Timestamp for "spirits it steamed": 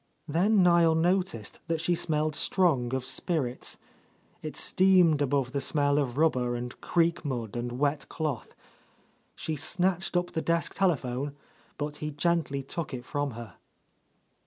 3.05-5.21